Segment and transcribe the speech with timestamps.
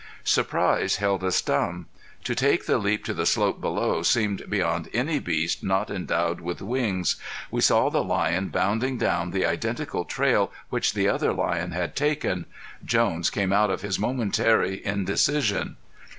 [0.23, 1.85] Surprise held us dumb.
[2.23, 6.59] To take the leap to the slope below seemed beyond any beast not endowed with
[6.59, 7.17] wings.
[7.51, 12.47] We saw the lion bounding down the identical trail which the other lion had taken.
[12.83, 15.77] Jones came out of his momentary indecision.